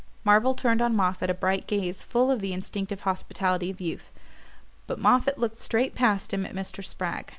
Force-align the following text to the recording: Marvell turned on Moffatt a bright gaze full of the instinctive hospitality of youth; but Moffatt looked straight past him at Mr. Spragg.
Marvell 0.23 0.55
turned 0.55 0.81
on 0.81 0.95
Moffatt 0.95 1.29
a 1.29 1.33
bright 1.35 1.67
gaze 1.67 2.01
full 2.01 2.31
of 2.31 2.41
the 2.41 2.53
instinctive 2.53 3.01
hospitality 3.01 3.69
of 3.69 3.79
youth; 3.79 4.11
but 4.87 4.97
Moffatt 4.97 5.37
looked 5.37 5.59
straight 5.59 5.93
past 5.93 6.33
him 6.33 6.43
at 6.43 6.55
Mr. 6.55 6.83
Spragg. 6.83 7.29